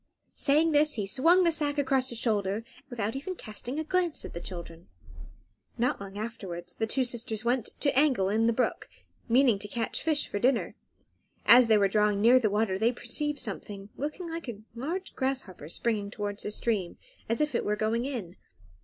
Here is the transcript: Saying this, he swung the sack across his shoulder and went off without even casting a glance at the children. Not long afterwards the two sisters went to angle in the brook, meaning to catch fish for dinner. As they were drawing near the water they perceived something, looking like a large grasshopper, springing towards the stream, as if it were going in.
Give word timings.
Saying 0.33 0.71
this, 0.71 0.95
he 0.95 1.05
swung 1.05 1.43
the 1.43 1.51
sack 1.51 1.77
across 1.77 2.09
his 2.09 2.17
shoulder 2.17 2.55
and 2.55 2.65
went 2.65 2.75
off 2.75 2.89
without 2.89 3.15
even 3.15 3.35
casting 3.35 3.77
a 3.79 3.83
glance 3.83 4.25
at 4.25 4.33
the 4.33 4.41
children. 4.41 4.87
Not 5.77 6.01
long 6.01 6.17
afterwards 6.17 6.73
the 6.73 6.87
two 6.87 7.03
sisters 7.03 7.45
went 7.45 7.69
to 7.81 7.95
angle 7.95 8.27
in 8.27 8.47
the 8.47 8.51
brook, 8.51 8.89
meaning 9.29 9.59
to 9.59 9.67
catch 9.67 10.01
fish 10.01 10.27
for 10.27 10.39
dinner. 10.39 10.73
As 11.45 11.67
they 11.67 11.77
were 11.77 11.87
drawing 11.87 12.19
near 12.19 12.39
the 12.39 12.49
water 12.49 12.79
they 12.79 12.91
perceived 12.91 13.37
something, 13.37 13.89
looking 13.95 14.27
like 14.27 14.49
a 14.49 14.63
large 14.73 15.15
grasshopper, 15.15 15.69
springing 15.69 16.09
towards 16.09 16.41
the 16.41 16.49
stream, 16.49 16.97
as 17.29 17.39
if 17.39 17.53
it 17.53 17.63
were 17.63 17.75
going 17.75 18.05
in. 18.05 18.37